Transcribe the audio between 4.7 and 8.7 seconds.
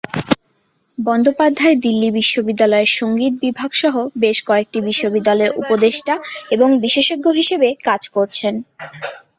বিশ্ববিদ্যালয়ে উপদেষ্টা এবং বিশেষজ্ঞ হিসাবে কাজ করছেন।